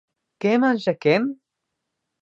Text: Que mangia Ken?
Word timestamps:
Que 0.45 0.53
mangia 0.63 0.95
Ken? 1.05 1.31